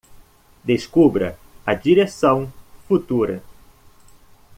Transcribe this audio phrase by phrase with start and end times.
[0.63, 2.51] Descubra a direção
[2.87, 3.43] futura